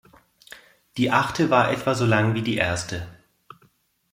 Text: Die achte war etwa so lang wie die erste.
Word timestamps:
Die 0.97 1.11
achte 1.11 1.51
war 1.51 1.69
etwa 1.71 1.93
so 1.93 2.07
lang 2.07 2.33
wie 2.33 2.41
die 2.41 2.57
erste. 2.57 3.07